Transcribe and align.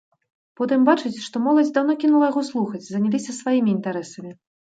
Потым 0.59 0.85
бачыць, 0.89 1.21
што 1.25 1.41
моладзь 1.47 1.69
даўно 1.75 1.97
кінула 2.05 2.31
яго 2.31 2.41
слухаць, 2.49 2.83
заняліся 2.87 3.31
сваімі 3.41 3.69
інтарэсамі. 3.77 4.31